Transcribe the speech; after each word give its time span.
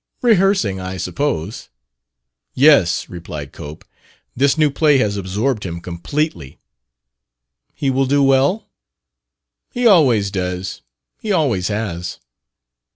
"Rehearsing, 0.23 0.79
I 0.79 0.97
suppose?" 0.97 1.69
"Yes," 2.55 3.07
replied 3.07 3.51
Cope. 3.51 3.85
"This 4.35 4.57
new 4.57 4.71
play 4.71 4.97
has 4.97 5.15
absorbed 5.15 5.63
him 5.63 5.79
completely." 5.79 6.57
"He 7.75 7.91
will 7.91 8.07
do 8.07 8.23
well?" 8.23 8.67
"He 9.71 9.85
always 9.85 10.31
does. 10.31 10.81
He 11.19 11.31
always 11.31 11.67
has." 11.67 12.17